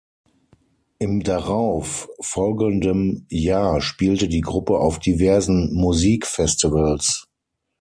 Im 0.97 1.21
darauf 1.21 2.09
folgendem 2.21 3.27
Jahr 3.29 3.81
spielte 3.81 4.27
die 4.27 4.41
Gruppe 4.41 4.79
auf 4.79 4.97
diversen 4.97 5.71
Musikfestivals. 5.75 7.27